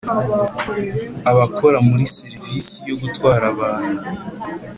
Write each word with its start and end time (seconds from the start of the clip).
Abakora 1.31 1.77
muri 1.89 2.05
serivisi 2.17 2.75
yo 2.89 2.95
gutwara 3.01 3.43
abantu 3.53 3.99